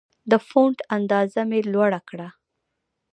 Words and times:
د 0.31 0.33
فونټ 0.47 0.77
اندازه 0.95 1.41
مې 1.49 1.59
لوړه 1.73 1.99
کړه. 2.09 2.27